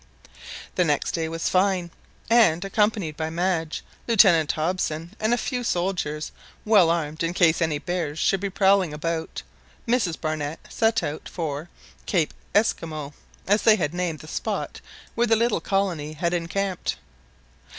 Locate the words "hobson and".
4.53-5.31